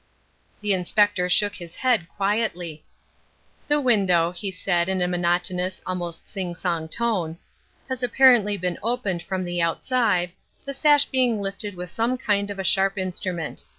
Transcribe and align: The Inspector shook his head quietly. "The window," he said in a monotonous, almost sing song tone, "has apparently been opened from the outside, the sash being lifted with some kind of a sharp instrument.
The 0.61 0.73
Inspector 0.73 1.29
shook 1.29 1.57
his 1.57 1.75
head 1.75 2.09
quietly. 2.09 2.83
"The 3.67 3.79
window," 3.79 4.31
he 4.31 4.49
said 4.49 4.89
in 4.89 4.99
a 4.99 5.07
monotonous, 5.07 5.79
almost 5.85 6.27
sing 6.27 6.55
song 6.55 6.87
tone, 6.89 7.37
"has 7.87 8.01
apparently 8.01 8.57
been 8.57 8.79
opened 8.81 9.21
from 9.21 9.45
the 9.45 9.61
outside, 9.61 10.31
the 10.65 10.73
sash 10.73 11.05
being 11.05 11.39
lifted 11.39 11.75
with 11.75 11.91
some 11.91 12.17
kind 12.17 12.49
of 12.49 12.57
a 12.57 12.63
sharp 12.63 12.97
instrument. 12.97 13.63